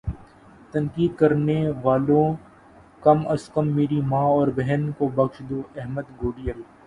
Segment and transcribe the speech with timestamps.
[0.71, 2.23] تنقید کرنے والو
[3.03, 6.61] کم از کم میری ماں اور بہن کو بخش دو احمد گوڈیل